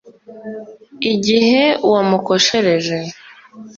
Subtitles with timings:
[1.13, 2.97] Igihe wamukoshereje